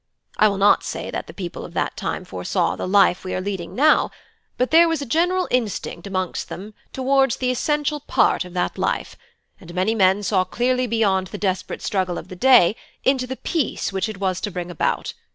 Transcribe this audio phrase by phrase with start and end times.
[0.37, 3.39] I will not say that the people of that time foresaw the life we are
[3.39, 4.09] leading now,
[4.57, 9.15] but there was a general instinct amongst them towards the essential part of that life,
[9.59, 13.93] and many men saw clearly beyond the desperate struggle of the day into the peace
[13.93, 15.13] which it was to bring about.